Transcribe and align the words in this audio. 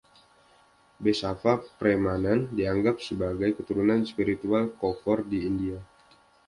Basava 1.03 1.51
Premanand 1.79 2.43
dianggap 2.57 2.97
sebagai 3.07 3.51
keturunan 3.57 4.01
spiritual 4.11 4.63
Kovoor 4.79 5.19
di 5.31 5.39
India. 5.49 5.77